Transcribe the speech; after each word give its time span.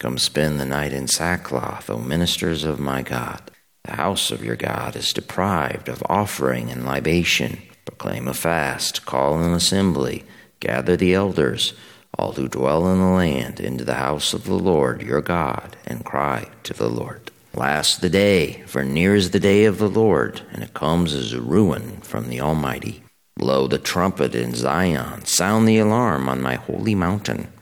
Come 0.00 0.16
spend 0.16 0.58
the 0.58 0.64
night 0.64 0.94
in 0.94 1.08
sackcloth, 1.08 1.90
O 1.90 1.98
ministers 1.98 2.64
of 2.64 2.80
my 2.80 3.02
God. 3.02 3.50
The 3.84 3.96
house 3.96 4.30
of 4.30 4.42
your 4.42 4.56
God 4.56 4.96
is 4.96 5.12
deprived 5.12 5.90
of 5.90 6.02
offering 6.08 6.70
and 6.70 6.86
libation. 6.86 7.60
Proclaim 7.84 8.26
a 8.26 8.32
fast, 8.32 9.04
call 9.04 9.38
an 9.42 9.52
assembly, 9.52 10.24
gather 10.58 10.96
the 10.96 11.12
elders, 11.12 11.74
all 12.18 12.32
who 12.32 12.48
dwell 12.48 12.90
in 12.90 12.98
the 12.98 13.08
land, 13.08 13.60
into 13.60 13.84
the 13.84 13.96
house 13.96 14.32
of 14.32 14.44
the 14.44 14.54
Lord 14.54 15.02
your 15.02 15.20
God, 15.20 15.76
and 15.84 16.02
cry 16.02 16.48
to 16.62 16.72
the 16.72 16.88
Lord. 16.88 17.30
Last 17.52 18.00
the 18.00 18.08
day, 18.08 18.62
for 18.66 18.82
near 18.82 19.14
is 19.14 19.32
the 19.32 19.38
day 19.38 19.66
of 19.66 19.76
the 19.76 19.90
Lord, 19.90 20.40
and 20.50 20.62
it 20.62 20.72
comes 20.72 21.12
as 21.12 21.34
a 21.34 21.42
ruin 21.42 22.00
from 22.00 22.30
the 22.30 22.40
Almighty. 22.40 23.04
Blow 23.36 23.66
the 23.66 23.78
trumpet 23.78 24.34
in 24.34 24.54
Zion, 24.54 25.26
sound 25.26 25.68
the 25.68 25.78
alarm 25.78 26.26
on 26.26 26.40
my 26.40 26.54
holy 26.54 26.94
mountain. 26.94 27.52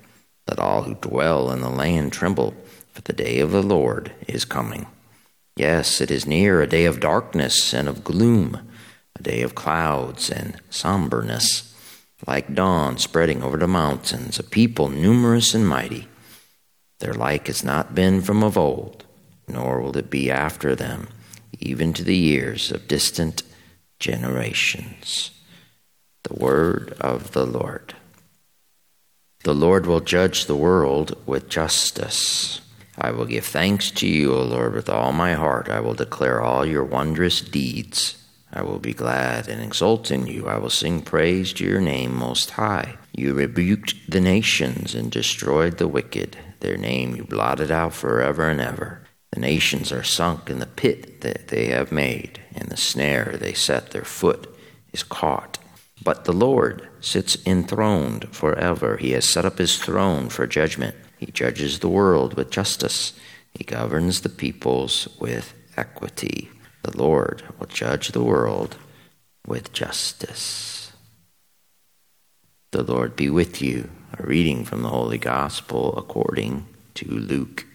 Let 0.49 0.59
all 0.59 0.83
who 0.83 0.95
dwell 0.95 1.53
in 1.53 1.61
the 1.61 1.69
land 1.69 2.13
tremble, 2.13 2.55
for 2.93 3.03
the 3.03 3.13
day 3.13 3.41
of 3.41 3.51
the 3.51 3.63
Lord 3.63 4.13
is 4.27 4.45
coming. 4.45 4.87
Yes, 5.57 6.01
it 6.01 6.11
is 6.11 6.27
near, 6.27 6.63
a 6.63 6.67
day 6.67 6.85
of 6.85 7.01
darkness 7.01 7.75
and 7.75 7.89
of 7.89 8.05
gloom, 8.05 8.69
a 9.19 9.23
day 9.23 9.43
of 9.43 9.55
clouds 9.55 10.31
and 10.31 10.61
somberness, 10.71 11.75
like 12.27 12.55
dawn 12.55 12.97
spreading 12.99 13.43
over 13.43 13.57
the 13.57 13.69
mountains, 13.69 14.39
a 14.39 14.43
people 14.43 14.89
numerous 14.89 15.55
and 15.55 15.69
mighty. 15.69 16.09
Their 17.01 17.15
like 17.15 17.47
has 17.49 17.63
not 17.63 17.95
been 17.95 18.23
from 18.23 18.43
of 18.43 18.57
old, 18.57 19.05
nor 19.47 19.81
will 19.81 19.97
it 19.97 20.11
be 20.11 20.31
after 20.31 20.75
them, 20.75 21.09
even 21.61 21.93
to 21.93 22.05
the 22.05 22.17
years 22.17 22.73
of 22.73 22.89
distant 22.89 23.43
generations. 23.99 25.31
The 26.25 26.35
word 26.35 26.93
of 27.01 27.33
the 27.33 27.47
Lord. 27.47 27.95
The 29.45 29.55
Lord 29.55 29.87
will 29.87 30.01
judge 30.01 30.47
the 30.47 30.57
world 30.57 31.17
with 31.25 31.49
justice. 31.49 32.61
I 32.99 33.13
will 33.13 33.25
give 33.25 33.47
thanks 33.47 33.93
to 33.93 34.09
you, 34.09 34.35
O 34.35 34.43
Lord, 34.43 34.75
with 34.75 34.89
all 34.89 35.13
my 35.13 35.35
heart. 35.35 35.69
I 35.69 35.79
will 35.79 35.95
declare 35.95 36.41
all 36.41 36.67
your 36.67 36.83
wondrous 36.83 37.41
deeds. 37.41 38.17
I 38.53 38.63
will 38.63 38.81
be 38.81 38.93
glad 38.93 39.47
and 39.47 39.63
exult 39.63 40.11
in 40.11 40.27
you. 40.27 40.49
I 40.49 40.59
will 40.59 40.71
sing 40.71 41.03
praise 41.03 41.53
to 41.55 41.65
your 41.65 41.81
name 41.81 42.17
most 42.17 42.51
high. 42.51 42.97
You 43.15 43.35
rebuked 43.35 44.11
the 44.11 44.21
nations 44.21 44.95
and 44.95 45.13
destroyed 45.13 45.79
the 45.79 45.87
wicked. 45.87 46.37
Their 46.59 46.77
name 46.77 47.15
you 47.15 47.23
blotted 47.23 47.71
out 47.71 47.95
forever 47.95 48.49
and 48.49 48.61
ever. 48.61 49.03
The 49.31 49.41
nations 49.41 49.93
are 49.93 50.03
sunk 50.03 50.51
in 50.51 50.59
the 50.59 50.67
pit 50.67 51.21
that 51.21 51.49
they 51.49 51.67
have 51.67 51.93
made, 51.93 52.41
and 52.55 52.69
the 52.69 52.77
snare 52.77 53.37
they 53.39 53.53
set 53.53 53.93
their 53.93 54.05
foot 54.05 54.53
is 54.93 55.05
caught. 55.05 55.59
But 56.03 56.25
the 56.25 56.33
Lord 56.33 56.89
sits 57.01 57.37
enthroned 57.47 58.29
forever. 58.35 58.97
He 58.97 59.13
has 59.13 59.29
set 59.29 59.45
up 59.45 59.59
his 59.59 59.79
throne 59.79 60.29
for 60.29 60.47
judgment. 60.47 60.97
He 61.19 61.27
judges 61.27 61.79
the 61.79 61.89
world 61.89 62.35
with 62.35 62.51
justice. 62.51 63.13
He 63.53 63.65
governs 63.65 64.21
the 64.21 64.29
peoples 64.29 65.09
with 65.21 65.55
equity. 65.77 66.51
The 66.83 66.97
Lord 66.97 67.43
will 67.59 67.67
judge 67.67 68.09
the 68.09 68.23
world 68.23 68.77
with 69.47 69.73
justice. 69.73 70.93
The 72.71 72.83
Lord 72.83 73.17
be 73.17 73.31
with 73.31 73.61
you. 73.63 73.91
A 74.19 74.23
reading 74.23 74.65
from 74.65 74.83
the 74.83 74.89
Holy 74.89 75.19
Gospel 75.19 75.97
according 75.97 76.67
to 76.95 77.09
Luke. 77.09 77.67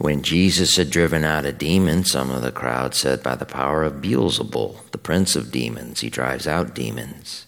When 0.00 0.22
Jesus 0.22 0.76
had 0.76 0.88
driven 0.88 1.24
out 1.24 1.44
a 1.44 1.52
demon, 1.52 2.06
some 2.06 2.30
of 2.30 2.40
the 2.40 2.50
crowd 2.50 2.94
said, 2.94 3.22
By 3.22 3.34
the 3.34 3.44
power 3.44 3.82
of 3.82 4.00
Beelzebul, 4.00 4.90
the 4.92 4.96
prince 4.96 5.36
of 5.36 5.52
demons, 5.52 6.00
he 6.00 6.08
drives 6.08 6.46
out 6.46 6.74
demons. 6.74 7.44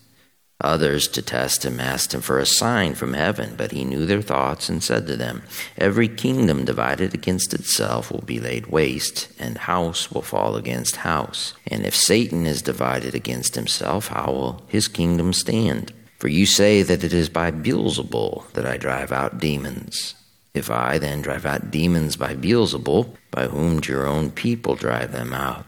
Others, 0.60 1.08
to 1.08 1.22
test 1.22 1.64
him, 1.64 1.80
asked 1.80 2.12
him 2.12 2.20
for 2.20 2.38
a 2.38 2.44
sign 2.44 2.94
from 2.94 3.14
heaven, 3.14 3.54
but 3.56 3.72
he 3.72 3.84
knew 3.84 4.04
their 4.04 4.20
thoughts 4.20 4.68
and 4.68 4.84
said 4.84 5.06
to 5.06 5.16
them, 5.16 5.44
Every 5.78 6.08
kingdom 6.08 6.66
divided 6.66 7.14
against 7.14 7.54
itself 7.54 8.12
will 8.12 8.20
be 8.20 8.38
laid 8.38 8.66
waste, 8.66 9.30
and 9.38 9.56
house 9.56 10.12
will 10.12 10.20
fall 10.20 10.54
against 10.56 10.96
house. 10.96 11.54
And 11.68 11.86
if 11.86 11.96
Satan 11.96 12.44
is 12.44 12.60
divided 12.60 13.14
against 13.14 13.54
himself, 13.54 14.08
how 14.08 14.30
will 14.30 14.62
his 14.68 14.88
kingdom 14.88 15.32
stand? 15.32 15.94
For 16.18 16.28
you 16.28 16.44
say 16.44 16.82
that 16.82 17.02
it 17.02 17.14
is 17.14 17.30
by 17.30 17.50
Beelzebul 17.50 18.52
that 18.52 18.66
I 18.66 18.76
drive 18.76 19.10
out 19.10 19.40
demons. 19.40 20.16
If 20.54 20.70
I 20.70 20.98
then 20.98 21.22
drive 21.22 21.46
out 21.46 21.70
demons 21.70 22.16
by 22.16 22.34
Beelzebul, 22.34 23.16
by 23.30 23.46
whom 23.46 23.80
your 23.84 24.06
own 24.06 24.30
people 24.30 24.74
drive 24.74 25.12
them 25.12 25.32
out? 25.32 25.64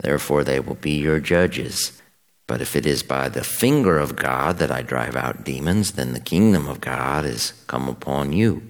Therefore 0.00 0.44
they 0.44 0.60
will 0.60 0.74
be 0.74 0.98
your 0.98 1.20
judges. 1.20 2.00
But 2.46 2.60
if 2.60 2.74
it 2.74 2.86
is 2.86 3.02
by 3.02 3.28
the 3.28 3.44
finger 3.44 3.98
of 3.98 4.16
God 4.16 4.58
that 4.58 4.72
I 4.72 4.82
drive 4.82 5.14
out 5.14 5.44
demons, 5.44 5.92
then 5.92 6.14
the 6.14 6.20
kingdom 6.20 6.66
of 6.66 6.80
God 6.80 7.24
is 7.24 7.52
come 7.66 7.88
upon 7.88 8.32
you. 8.32 8.62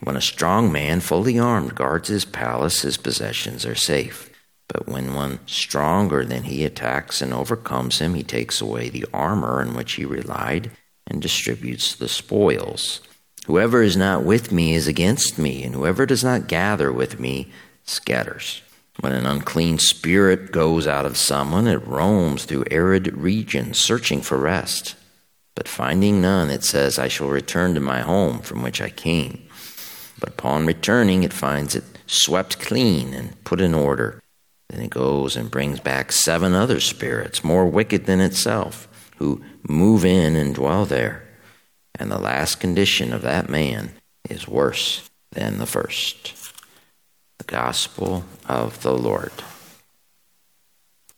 When 0.00 0.16
a 0.16 0.20
strong 0.20 0.70
man, 0.70 1.00
fully 1.00 1.38
armed, 1.38 1.74
guards 1.74 2.08
his 2.08 2.24
palace, 2.24 2.82
his 2.82 2.96
possessions 2.96 3.66
are 3.66 3.74
safe. 3.74 4.30
But 4.68 4.86
when 4.86 5.14
one 5.14 5.40
stronger 5.46 6.24
than 6.24 6.44
he 6.44 6.64
attacks 6.64 7.22
and 7.22 7.32
overcomes 7.32 7.98
him, 7.98 8.14
he 8.14 8.22
takes 8.22 8.60
away 8.60 8.90
the 8.90 9.06
armor 9.12 9.60
on 9.60 9.74
which 9.74 9.94
he 9.94 10.04
relied 10.04 10.70
and 11.06 11.22
distributes 11.22 11.94
the 11.94 12.08
spoils. 12.08 13.00
Whoever 13.48 13.82
is 13.82 13.96
not 13.96 14.24
with 14.24 14.52
me 14.52 14.74
is 14.74 14.86
against 14.86 15.38
me, 15.38 15.64
and 15.64 15.74
whoever 15.74 16.04
does 16.04 16.22
not 16.22 16.48
gather 16.48 16.92
with 16.92 17.18
me 17.18 17.50
scatters. 17.82 18.60
When 19.00 19.12
an 19.12 19.24
unclean 19.24 19.78
spirit 19.78 20.52
goes 20.52 20.86
out 20.86 21.06
of 21.06 21.16
someone, 21.16 21.66
it 21.66 21.86
roams 21.86 22.44
through 22.44 22.66
arid 22.70 23.16
regions, 23.16 23.80
searching 23.80 24.20
for 24.20 24.36
rest. 24.36 24.96
But 25.54 25.66
finding 25.66 26.20
none, 26.20 26.50
it 26.50 26.62
says, 26.62 26.98
I 26.98 27.08
shall 27.08 27.28
return 27.28 27.72
to 27.72 27.80
my 27.80 28.00
home 28.00 28.40
from 28.40 28.60
which 28.60 28.82
I 28.82 28.90
came. 28.90 29.48
But 30.20 30.28
upon 30.28 30.66
returning, 30.66 31.22
it 31.22 31.32
finds 31.32 31.74
it 31.74 31.84
swept 32.06 32.60
clean 32.60 33.14
and 33.14 33.42
put 33.44 33.62
in 33.62 33.72
order. 33.72 34.20
Then 34.68 34.82
it 34.82 34.90
goes 34.90 35.36
and 35.36 35.50
brings 35.50 35.80
back 35.80 36.12
seven 36.12 36.52
other 36.52 36.80
spirits, 36.80 37.42
more 37.42 37.64
wicked 37.64 38.04
than 38.04 38.20
itself, 38.20 38.88
who 39.16 39.42
move 39.66 40.04
in 40.04 40.36
and 40.36 40.54
dwell 40.54 40.84
there 40.84 41.27
and 41.98 42.10
the 42.10 42.18
last 42.18 42.60
condition 42.60 43.12
of 43.12 43.22
that 43.22 43.48
man 43.48 43.92
is 44.28 44.46
worse 44.48 45.08
than 45.32 45.58
the 45.58 45.66
first. 45.66 46.34
The 47.38 47.44
gospel 47.44 48.24
of 48.46 48.82
the 48.82 48.96
Lord. 48.96 49.32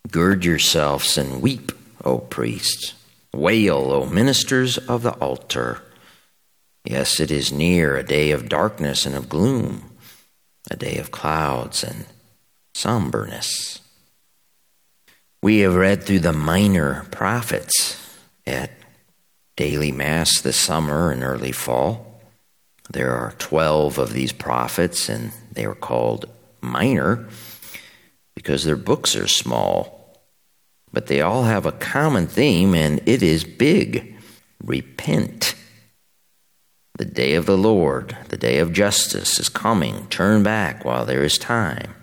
Gird 0.09 0.43
yourselves 0.43 1.17
and 1.17 1.41
weep, 1.41 1.71
O 2.03 2.17
priests. 2.17 2.93
Wail, 3.33 3.91
O 3.91 4.05
ministers 4.07 4.77
of 4.77 5.03
the 5.03 5.13
altar. 5.13 5.81
Yes, 6.83 7.19
it 7.19 7.31
is 7.31 7.51
near 7.51 7.95
a 7.95 8.03
day 8.03 8.31
of 8.31 8.49
darkness 8.49 9.05
and 9.05 9.15
of 9.15 9.29
gloom, 9.29 9.91
a 10.69 10.75
day 10.75 10.97
of 10.97 11.11
clouds 11.11 11.83
and 11.83 12.05
somberness. 12.73 13.79
We 15.41 15.59
have 15.59 15.75
read 15.75 16.03
through 16.03 16.19
the 16.19 16.33
minor 16.33 17.05
prophets 17.11 17.97
at 18.45 18.71
daily 19.55 19.91
Mass 19.91 20.39
this 20.41 20.57
summer 20.57 21.11
and 21.11 21.23
early 21.23 21.51
fall. 21.51 22.21
There 22.91 23.13
are 23.13 23.33
12 23.37 23.97
of 23.97 24.13
these 24.13 24.31
prophets, 24.31 25.07
and 25.07 25.31
they 25.51 25.65
are 25.65 25.75
called 25.75 26.25
minor 26.61 27.27
because 28.35 28.63
their 28.63 28.75
books 28.75 29.15
are 29.15 29.27
small. 29.27 30.19
But 30.91 31.07
they 31.07 31.21
all 31.21 31.43
have 31.43 31.65
a 31.65 31.71
common 31.71 32.27
theme, 32.27 32.75
and 32.75 33.01
it 33.05 33.23
is 33.23 33.43
big 33.43 34.17
repent. 34.63 35.55
The 36.97 37.05
day 37.05 37.35
of 37.35 37.45
the 37.45 37.57
Lord, 37.57 38.17
the 38.29 38.37
day 38.37 38.59
of 38.59 38.73
justice, 38.73 39.39
is 39.39 39.49
coming. 39.49 40.07
Turn 40.07 40.43
back 40.43 40.83
while 40.83 41.05
there 41.05 41.23
is 41.23 41.37
time, 41.37 41.95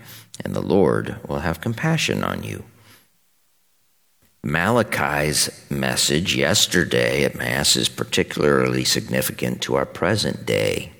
and 0.44 0.54
the 0.54 0.62
Lord 0.62 1.16
will 1.28 1.40
have 1.40 1.60
compassion 1.60 2.24
on 2.24 2.42
you. 2.42 2.64
Malachi's 4.50 5.50
message 5.68 6.34
yesterday 6.34 7.24
at 7.24 7.34
Mass 7.34 7.76
is 7.76 7.88
particularly 7.90 8.82
significant 8.82 9.60
to 9.62 9.74
our 9.74 9.84
present 9.84 10.46
day. 10.46 10.92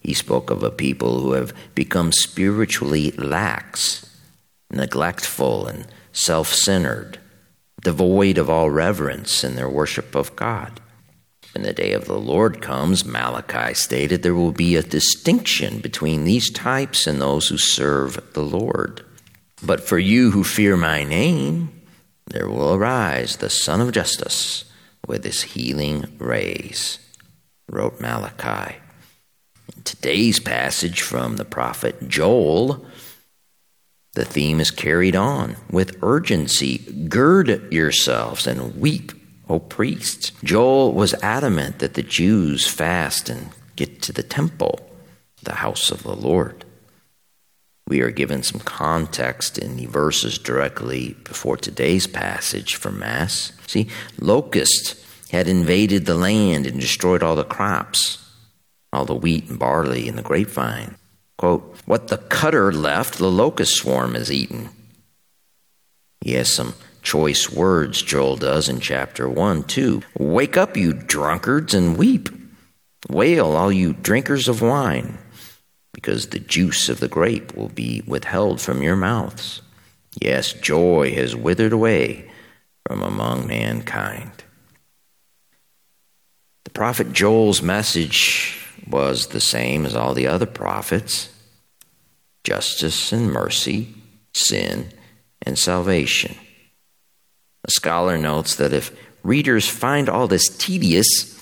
He 0.00 0.12
spoke 0.12 0.50
of 0.50 0.62
a 0.62 0.70
people 0.70 1.20
who 1.20 1.32
have 1.32 1.54
become 1.74 2.12
spiritually 2.12 3.10
lax, 3.12 4.06
neglectful, 4.70 5.66
and 5.66 5.86
self 6.12 6.52
centered, 6.52 7.18
devoid 7.82 8.36
of 8.36 8.50
all 8.50 8.70
reverence 8.70 9.44
in 9.44 9.56
their 9.56 9.68
worship 9.68 10.14
of 10.14 10.36
God. 10.36 10.80
When 11.54 11.64
the 11.64 11.72
day 11.72 11.92
of 11.92 12.04
the 12.04 12.18
Lord 12.18 12.60
comes, 12.60 13.04
Malachi 13.04 13.74
stated 13.74 14.22
there 14.22 14.34
will 14.34 14.52
be 14.52 14.76
a 14.76 14.82
distinction 14.82 15.80
between 15.80 16.24
these 16.24 16.50
types 16.50 17.06
and 17.06 17.20
those 17.20 17.48
who 17.48 17.56
serve 17.56 18.34
the 18.34 18.42
Lord. 18.42 19.04
But 19.62 19.80
for 19.80 19.98
you 19.98 20.30
who 20.30 20.44
fear 20.44 20.76
my 20.76 21.02
name, 21.02 21.79
there 22.30 22.48
will 22.48 22.74
arise 22.74 23.36
the 23.36 23.50
Sun 23.50 23.80
of 23.80 23.92
Justice 23.92 24.64
with 25.06 25.24
his 25.24 25.42
healing 25.42 26.16
rays, 26.18 26.98
wrote 27.68 28.00
Malachi. 28.00 28.76
In 29.76 29.82
today's 29.82 30.40
passage 30.40 31.02
from 31.02 31.36
the 31.36 31.44
prophet 31.44 32.08
Joel, 32.08 32.84
the 34.14 34.24
theme 34.24 34.60
is 34.60 34.70
carried 34.70 35.14
on 35.14 35.56
with 35.70 36.02
urgency. 36.02 36.78
Gird 37.08 37.72
yourselves 37.72 38.46
and 38.46 38.76
weep 38.80 39.12
O 39.50 39.58
priests. 39.58 40.30
Joel 40.44 40.92
was 40.92 41.12
adamant 41.14 41.80
that 41.80 41.94
the 41.94 42.04
Jews 42.04 42.68
fast 42.68 43.28
and 43.28 43.50
get 43.74 44.00
to 44.02 44.12
the 44.12 44.22
temple, 44.22 44.78
the 45.42 45.56
house 45.56 45.90
of 45.90 46.04
the 46.04 46.14
Lord. 46.14 46.64
We 47.90 48.02
are 48.02 48.12
given 48.12 48.44
some 48.44 48.60
context 48.60 49.58
in 49.58 49.76
the 49.76 49.86
verses 49.86 50.38
directly 50.38 51.16
before 51.24 51.56
today's 51.56 52.06
passage 52.06 52.76
from 52.76 53.00
Mass. 53.00 53.50
See, 53.66 53.88
locusts 54.20 55.04
had 55.32 55.48
invaded 55.48 56.06
the 56.06 56.14
land 56.14 56.66
and 56.66 56.80
destroyed 56.80 57.24
all 57.24 57.34
the 57.34 57.42
crops, 57.42 58.24
all 58.92 59.04
the 59.04 59.16
wheat 59.16 59.50
and 59.50 59.58
barley 59.58 60.08
and 60.08 60.16
the 60.16 60.22
grapevine. 60.22 60.94
Quote, 61.36 61.78
What 61.84 62.06
the 62.06 62.18
cutter 62.18 62.72
left, 62.72 63.18
the 63.18 63.28
locust 63.28 63.74
swarm 63.74 64.14
has 64.14 64.30
eaten. 64.30 64.68
He 66.20 66.34
has 66.34 66.52
some 66.52 66.74
choice 67.02 67.50
words, 67.50 68.02
Joel 68.02 68.36
does 68.36 68.68
in 68.68 68.78
chapter 68.78 69.28
1 69.28 69.64
too. 69.64 70.02
Wake 70.16 70.56
up, 70.56 70.76
you 70.76 70.92
drunkards, 70.92 71.74
and 71.74 71.98
weep. 71.98 72.28
Wail, 73.08 73.56
all 73.56 73.72
you 73.72 73.94
drinkers 73.94 74.46
of 74.46 74.62
wine, 74.62 75.18
because 76.00 76.28
the 76.28 76.38
juice 76.38 76.88
of 76.88 76.98
the 76.98 77.08
grape 77.08 77.54
will 77.54 77.68
be 77.68 78.02
withheld 78.06 78.58
from 78.58 78.82
your 78.82 78.96
mouths. 78.96 79.60
Yes, 80.18 80.54
joy 80.54 81.12
has 81.14 81.36
withered 81.36 81.72
away 81.72 82.30
from 82.88 83.02
among 83.02 83.46
mankind. 83.46 84.32
The 86.64 86.70
prophet 86.70 87.12
Joel's 87.12 87.60
message 87.60 88.58
was 88.88 89.28
the 89.28 89.40
same 89.40 89.84
as 89.84 89.94
all 89.94 90.14
the 90.14 90.26
other 90.26 90.46
prophets 90.46 91.28
justice 92.42 93.12
and 93.12 93.30
mercy, 93.30 93.94
sin 94.32 94.90
and 95.42 95.58
salvation. 95.58 96.34
A 97.64 97.70
scholar 97.70 98.16
notes 98.16 98.54
that 98.54 98.72
if 98.72 98.96
readers 99.22 99.68
find 99.68 100.08
all 100.08 100.26
this 100.26 100.48
tedious, 100.48 101.36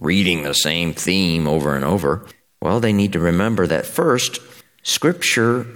reading 0.00 0.42
the 0.42 0.54
same 0.54 0.92
theme 0.92 1.46
over 1.46 1.76
and 1.76 1.84
over, 1.84 2.26
well, 2.62 2.78
they 2.78 2.92
need 2.92 3.12
to 3.12 3.18
remember 3.18 3.66
that 3.66 3.86
first, 3.86 4.38
Scripture 4.84 5.66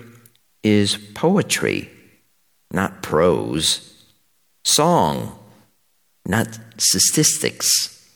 is 0.63 0.97
poetry, 1.15 1.91
not 2.71 3.03
prose, 3.03 4.05
song, 4.63 5.37
not 6.25 6.61
statistics. 6.79 8.09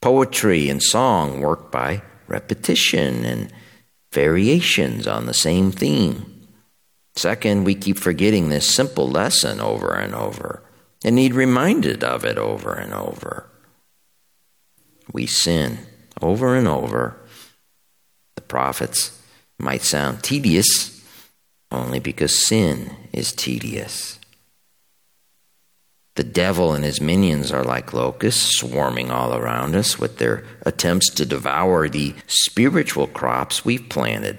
Poetry 0.00 0.70
and 0.70 0.82
song 0.82 1.42
work 1.42 1.70
by 1.70 2.00
repetition 2.28 3.26
and 3.26 3.52
variations 4.10 5.06
on 5.06 5.26
the 5.26 5.34
same 5.34 5.70
theme. 5.70 6.48
Second, 7.14 7.64
we 7.64 7.74
keep 7.74 7.98
forgetting 7.98 8.48
this 8.48 8.74
simple 8.74 9.06
lesson 9.06 9.60
over 9.60 9.92
and 9.92 10.14
over 10.14 10.62
and 11.04 11.14
need 11.14 11.34
reminded 11.34 12.02
of 12.02 12.24
it 12.24 12.38
over 12.38 12.72
and 12.72 12.94
over. 12.94 13.50
We 15.12 15.26
sin 15.26 15.80
over 16.22 16.56
and 16.56 16.66
over. 16.66 17.21
The 18.36 18.42
prophets 18.42 19.20
might 19.58 19.82
sound 19.82 20.22
tedious 20.22 21.02
only 21.70 22.00
because 22.00 22.46
sin 22.46 22.96
is 23.12 23.32
tedious. 23.32 24.18
The 26.14 26.24
devil 26.24 26.74
and 26.74 26.84
his 26.84 27.00
minions 27.00 27.50
are 27.50 27.64
like 27.64 27.94
locusts 27.94 28.58
swarming 28.58 29.10
all 29.10 29.34
around 29.34 29.74
us 29.74 29.98
with 29.98 30.18
their 30.18 30.44
attempts 30.66 31.08
to 31.10 31.24
devour 31.24 31.88
the 31.88 32.14
spiritual 32.26 33.06
crops 33.06 33.64
we've 33.64 33.88
planted 33.88 34.38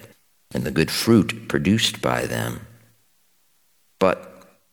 and 0.53 0.63
the 0.63 0.71
good 0.71 0.91
fruit 0.91 1.47
produced 1.47 1.99
by 1.99 2.27
them. 2.27 2.67
But 3.99 4.29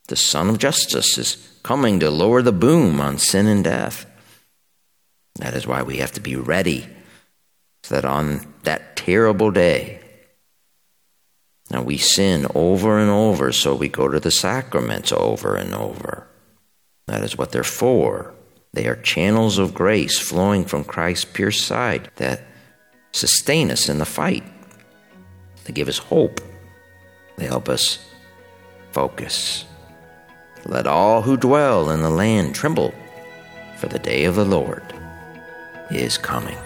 the 0.08 0.16
Sun 0.16 0.50
of 0.50 0.58
Justice 0.58 1.16
is 1.16 1.58
coming 1.62 2.00
to 2.00 2.10
lower 2.10 2.42
the 2.42 2.52
boom 2.52 3.00
on 3.00 3.16
sin 3.16 3.46
and 3.46 3.64
death. 3.64 4.04
That 5.36 5.54
is 5.54 5.66
why 5.66 5.82
we 5.82 5.98
have 5.98 6.12
to 6.12 6.20
be 6.20 6.36
ready 6.36 6.86
so 7.82 7.94
that 7.94 8.04
on 8.04 8.52
that 8.64 8.89
terrible 9.04 9.50
day, 9.50 9.98
now 11.70 11.82
we 11.82 11.96
sin 11.96 12.46
over 12.54 12.98
and 12.98 13.10
over, 13.10 13.52
so 13.52 13.74
we 13.74 13.88
go 13.88 14.08
to 14.08 14.20
the 14.20 14.30
sacraments 14.30 15.12
over 15.12 15.56
and 15.56 15.74
over. 15.74 16.26
That 17.06 17.22
is 17.22 17.38
what 17.38 17.50
they're 17.50 17.64
for. 17.64 18.34
They 18.72 18.86
are 18.86 18.96
channels 18.96 19.58
of 19.58 19.74
grace 19.74 20.18
flowing 20.18 20.64
from 20.64 20.84
Christ's 20.84 21.24
pierced 21.24 21.66
side 21.66 22.10
that 22.16 22.42
sustain 23.12 23.70
us 23.70 23.88
in 23.88 23.98
the 23.98 24.04
fight. 24.04 24.44
They 25.64 25.72
give 25.72 25.88
us 25.88 25.98
hope. 25.98 26.40
They 27.36 27.46
help 27.46 27.68
us 27.68 27.98
focus. 28.92 29.64
Let 30.66 30.86
all 30.86 31.22
who 31.22 31.36
dwell 31.36 31.90
in 31.90 32.02
the 32.02 32.10
land 32.10 32.54
tremble, 32.54 32.92
for 33.76 33.88
the 33.88 33.98
day 33.98 34.24
of 34.24 34.34
the 34.34 34.44
Lord 34.44 34.84
is 35.90 36.18
coming. 36.18 36.58